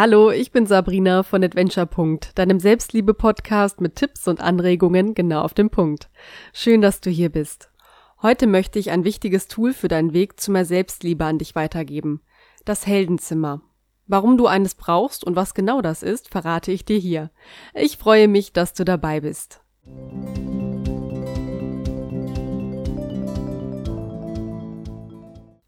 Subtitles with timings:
[0.00, 1.88] Hallo, ich bin Sabrina von Adventure.
[2.36, 6.08] deinem Selbstliebe-Podcast mit Tipps und Anregungen genau auf den Punkt.
[6.52, 7.68] Schön, dass du hier bist.
[8.22, 12.20] Heute möchte ich ein wichtiges Tool für deinen Weg zu mehr Selbstliebe an dich weitergeben.
[12.64, 13.60] Das Heldenzimmer.
[14.06, 17.32] Warum du eines brauchst und was genau das ist, verrate ich dir hier.
[17.74, 19.62] Ich freue mich, dass du dabei bist.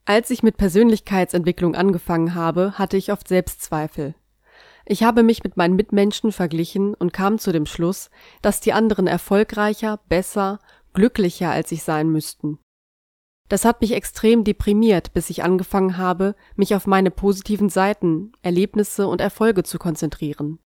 [0.04, 4.14] Als ich mit Persönlichkeitsentwicklung angefangen habe, hatte ich oft Selbstzweifel.
[4.90, 8.10] Ich habe mich mit meinen Mitmenschen verglichen und kam zu dem Schluss,
[8.42, 10.58] dass die anderen erfolgreicher, besser,
[10.94, 12.58] glücklicher als ich sein müssten.
[13.48, 19.06] Das hat mich extrem deprimiert, bis ich angefangen habe, mich auf meine positiven Seiten, Erlebnisse
[19.06, 20.58] und Erfolge zu konzentrieren.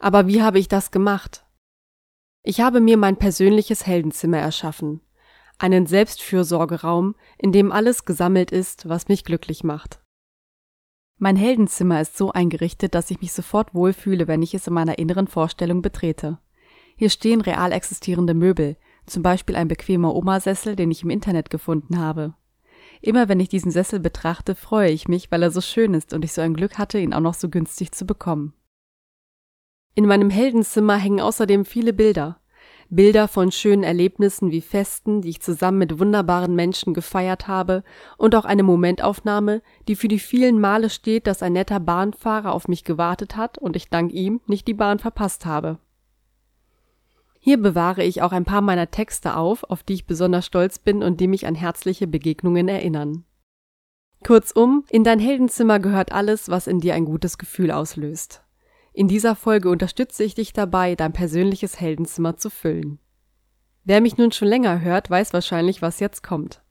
[0.00, 1.46] Aber wie habe ich das gemacht?
[2.42, 5.02] Ich habe mir mein persönliches Heldenzimmer erschaffen
[5.56, 10.03] einen Selbstfürsorgeraum, in dem alles gesammelt ist, was mich glücklich macht.
[11.24, 14.98] Mein Heldenzimmer ist so eingerichtet, dass ich mich sofort wohlfühle, wenn ich es in meiner
[14.98, 16.36] inneren Vorstellung betrete.
[16.96, 21.98] Hier stehen real existierende Möbel, zum Beispiel ein bequemer Omasessel, den ich im Internet gefunden
[21.98, 22.34] habe.
[23.00, 26.26] Immer wenn ich diesen Sessel betrachte, freue ich mich, weil er so schön ist und
[26.26, 28.52] ich so ein Glück hatte, ihn auch noch so günstig zu bekommen.
[29.94, 32.38] In meinem Heldenzimmer hängen außerdem viele Bilder.
[32.94, 37.82] Bilder von schönen Erlebnissen wie Festen, die ich zusammen mit wunderbaren Menschen gefeiert habe,
[38.18, 42.68] und auch eine Momentaufnahme, die für die vielen Male steht, dass ein netter Bahnfahrer auf
[42.68, 45.78] mich gewartet hat und ich dank ihm nicht die Bahn verpasst habe.
[47.40, 51.02] Hier bewahre ich auch ein paar meiner Texte auf, auf die ich besonders stolz bin
[51.02, 53.24] und die mich an herzliche Begegnungen erinnern.
[54.24, 58.43] Kurzum, in dein Heldenzimmer gehört alles, was in dir ein gutes Gefühl auslöst.
[58.96, 63.00] In dieser Folge unterstütze ich dich dabei, dein persönliches Heldenzimmer zu füllen.
[63.82, 66.62] Wer mich nun schon länger hört, weiß wahrscheinlich, was jetzt kommt.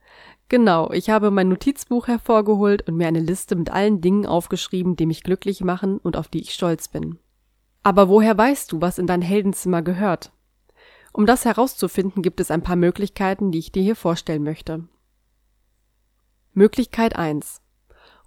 [0.48, 5.06] Genau, ich habe mein Notizbuch hervorgeholt und mir eine Liste mit allen Dingen aufgeschrieben, die
[5.06, 7.20] mich glücklich machen und auf die ich stolz bin.
[7.84, 10.32] Aber woher weißt du, was in dein Heldenzimmer gehört?
[11.12, 14.88] Um das herauszufinden, gibt es ein paar Möglichkeiten, die ich dir hier vorstellen möchte.
[16.54, 17.60] Möglichkeit 1.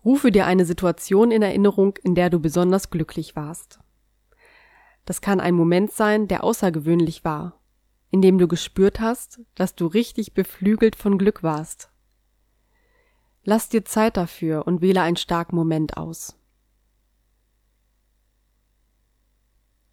[0.05, 3.81] Rufe dir eine Situation in Erinnerung, in der du besonders glücklich warst.
[5.07, 7.59] Das kann ein Moment sein, der außergewöhnlich war,
[8.11, 11.91] in dem du gespürt hast, dass du richtig beflügelt von Glück warst.
[13.45, 16.37] Lass dir Zeit dafür und wähle einen starken Moment aus.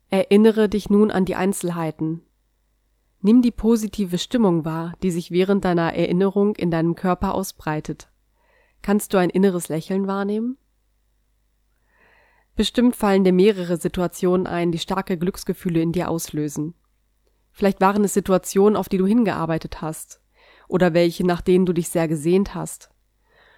[0.10, 2.24] Erinnere dich nun an die Einzelheiten.
[3.22, 8.12] Nimm die positive Stimmung wahr, die sich während deiner Erinnerung in deinem Körper ausbreitet.
[8.82, 10.58] Kannst du ein inneres Lächeln wahrnehmen?
[12.56, 16.76] Bestimmt fallen dir mehrere Situationen ein, die starke Glücksgefühle in dir auslösen.
[17.52, 20.22] Vielleicht waren es Situationen, auf die du hingearbeitet hast,
[20.68, 22.90] oder welche, nach denen du dich sehr gesehnt hast.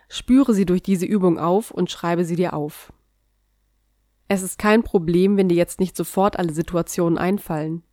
[0.07, 2.93] Spüre sie durch diese Übung auf und schreibe sie dir auf.
[4.27, 7.83] Es ist kein Problem, wenn dir jetzt nicht sofort alle Situationen einfallen.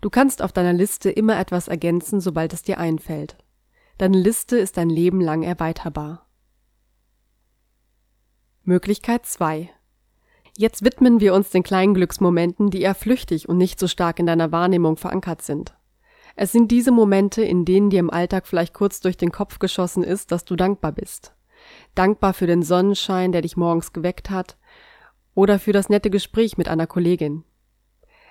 [0.00, 3.36] Du kannst auf deiner Liste immer etwas ergänzen, sobald es dir einfällt.
[3.98, 6.28] Deine Liste ist dein Leben lang erweiterbar.
[8.62, 9.70] Möglichkeit 2.
[10.56, 14.26] Jetzt widmen wir uns den kleinen Glücksmomenten, die eher flüchtig und nicht so stark in
[14.26, 15.74] deiner Wahrnehmung verankert sind.
[16.36, 20.04] Es sind diese Momente, in denen dir im Alltag vielleicht kurz durch den Kopf geschossen
[20.04, 21.34] ist, dass du dankbar bist.
[21.94, 24.56] Dankbar für den Sonnenschein, der dich morgens geweckt hat,
[25.34, 27.44] oder für das nette Gespräch mit einer Kollegin.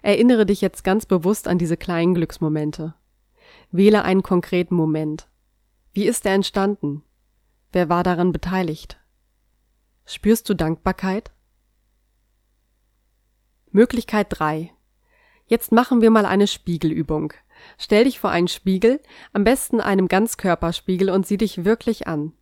[0.01, 2.94] Erinnere dich jetzt ganz bewusst an diese kleinen Glücksmomente.
[3.72, 5.28] Wähle einen konkreten Moment.
[5.91, 7.03] Wie ist er entstanden?
[7.72, 8.97] Wer war daran beteiligt?
[10.05, 11.31] Spürst du Dankbarkeit?
[13.73, 14.72] Möglichkeit 3.
[15.47, 17.34] Jetzt machen wir mal eine Spiegelübung.
[17.79, 19.01] Stell dich vor einen Spiegel,
[19.34, 22.34] am besten einem Ganzkörperspiegel und sieh dich wirklich an.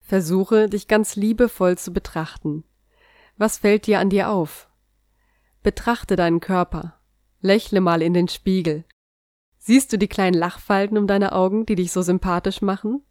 [0.00, 2.64] Versuche, dich ganz liebevoll zu betrachten.
[3.36, 4.68] Was fällt dir an dir auf?
[5.62, 6.98] Betrachte deinen Körper.
[7.40, 8.84] Lächle mal in den Spiegel.
[9.58, 13.02] Siehst du die kleinen Lachfalten um deine Augen, die dich so sympathisch machen?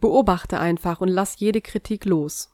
[0.00, 2.52] Beobachte einfach und lass jede Kritik los.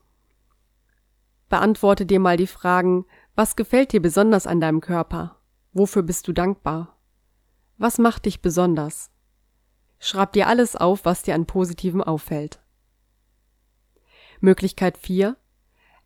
[1.51, 5.41] Beantworte dir mal die Fragen, was gefällt dir besonders an deinem Körper?
[5.73, 6.97] Wofür bist du dankbar?
[7.79, 9.11] Was macht dich besonders?
[9.99, 12.61] Schreib dir alles auf, was dir an Positivem auffällt.
[14.41, 15.37] Möglichkeit 4.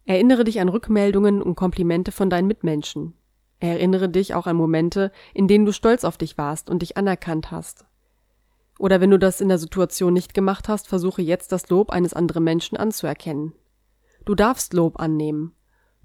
[0.07, 3.15] Erinnere dich an Rückmeldungen und Komplimente von deinen Mitmenschen.
[3.61, 7.51] Erinnere dich auch an Momente, in denen du stolz auf dich warst und dich anerkannt
[7.51, 7.85] hast.
[8.79, 12.15] Oder wenn du das in der Situation nicht gemacht hast, versuche jetzt das Lob eines
[12.15, 13.53] anderen Menschen anzuerkennen.
[14.25, 15.53] Du darfst Lob annehmen.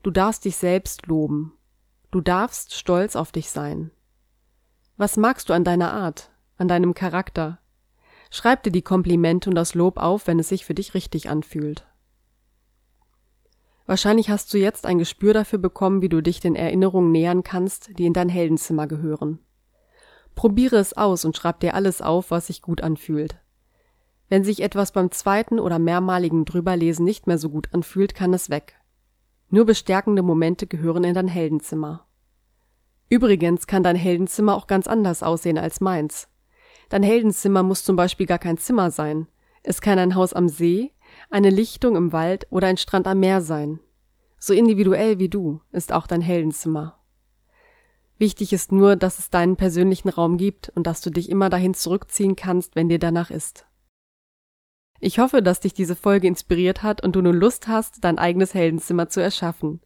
[0.03, 1.53] Du darfst dich selbst loben.
[2.11, 3.89] Du darfst stolz auf dich sein.
[4.97, 7.59] Was magst du an deiner Art, an deinem Charakter?
[8.29, 11.87] Schreib dir die Komplimente und das Lob auf, wenn es sich für dich richtig anfühlt.
[13.85, 17.97] Wahrscheinlich hast du jetzt ein Gespür dafür bekommen, wie du dich den Erinnerungen nähern kannst,
[17.97, 19.39] die in dein Heldenzimmer gehören.
[20.35, 23.37] Probiere es aus und schreib dir alles auf, was sich gut anfühlt.
[24.27, 28.49] Wenn sich etwas beim zweiten oder mehrmaligen Drüberlesen nicht mehr so gut anfühlt, kann es
[28.49, 28.75] weg.
[29.53, 32.07] Nur bestärkende Momente gehören in dein Heldenzimmer.
[33.07, 36.27] Übrigens kann dein Heldenzimmer auch ganz anders aussehen als meins.
[36.89, 39.27] Dein Heldenzimmer muss zum Beispiel gar kein Zimmer sein.
[39.61, 40.91] Es kann ein Haus am See,
[41.29, 43.79] eine Lichtung im Wald oder ein Strand am Meer sein.
[44.39, 46.97] So individuell wie du ist auch dein Heldenzimmer.
[48.17, 51.75] Wichtig ist nur, dass es deinen persönlichen Raum gibt und dass du dich immer dahin
[51.75, 53.67] zurückziehen kannst, wenn dir danach ist.
[55.05, 58.53] Ich hoffe, dass dich diese Folge inspiriert hat und du nun Lust hast, dein eigenes
[58.53, 59.81] Heldenzimmer zu erschaffen.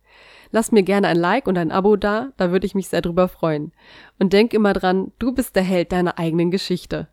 [0.51, 3.27] Lass mir gerne ein Like und ein Abo da, da würde ich mich sehr drüber
[3.27, 3.71] freuen.
[4.19, 7.07] Und denk immer dran, du bist der Held deiner eigenen Geschichte.